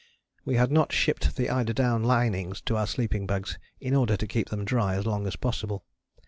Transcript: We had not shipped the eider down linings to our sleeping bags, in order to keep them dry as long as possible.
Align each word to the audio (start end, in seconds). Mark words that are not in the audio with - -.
We 0.45 0.55
had 0.55 0.71
not 0.71 0.91
shipped 0.91 1.35
the 1.35 1.51
eider 1.51 1.73
down 1.73 2.03
linings 2.03 2.59
to 2.61 2.75
our 2.75 2.87
sleeping 2.87 3.27
bags, 3.27 3.59
in 3.79 3.93
order 3.93 4.17
to 4.17 4.25
keep 4.25 4.49
them 4.49 4.65
dry 4.65 4.95
as 4.95 5.05
long 5.05 5.27
as 5.27 5.35
possible. 5.35 5.85